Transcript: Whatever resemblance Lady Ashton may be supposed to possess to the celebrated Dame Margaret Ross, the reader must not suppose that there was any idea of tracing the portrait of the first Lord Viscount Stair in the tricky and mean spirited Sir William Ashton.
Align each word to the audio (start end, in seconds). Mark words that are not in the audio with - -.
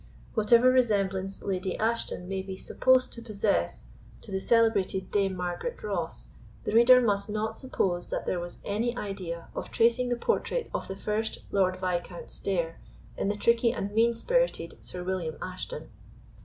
Whatever 0.33 0.71
resemblance 0.71 1.43
Lady 1.43 1.77
Ashton 1.77 2.27
may 2.27 2.41
be 2.41 2.57
supposed 2.57 3.13
to 3.13 3.21
possess 3.21 3.91
to 4.21 4.31
the 4.31 4.39
celebrated 4.39 5.11
Dame 5.11 5.35
Margaret 5.35 5.83
Ross, 5.83 6.29
the 6.63 6.73
reader 6.73 6.99
must 7.01 7.29
not 7.29 7.55
suppose 7.55 8.09
that 8.09 8.25
there 8.25 8.39
was 8.39 8.57
any 8.65 8.97
idea 8.97 9.49
of 9.53 9.69
tracing 9.69 10.09
the 10.09 10.15
portrait 10.15 10.71
of 10.73 10.87
the 10.87 10.95
first 10.95 11.43
Lord 11.51 11.75
Viscount 11.79 12.31
Stair 12.31 12.79
in 13.15 13.27
the 13.27 13.35
tricky 13.37 13.71
and 13.71 13.93
mean 13.93 14.15
spirited 14.15 14.75
Sir 14.83 15.03
William 15.03 15.35
Ashton. 15.39 15.91